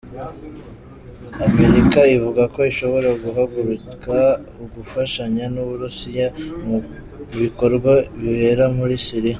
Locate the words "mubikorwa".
6.67-7.91